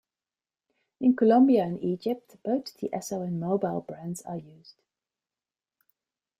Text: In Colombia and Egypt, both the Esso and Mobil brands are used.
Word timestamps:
In 0.99 1.15
Colombia 1.15 1.63
and 1.65 1.79
Egypt, 1.83 2.35
both 2.41 2.75
the 2.79 2.89
Esso 2.89 3.23
and 3.23 3.39
Mobil 3.39 3.81
brands 3.85 4.23
are 4.23 4.39
used. 4.39 4.81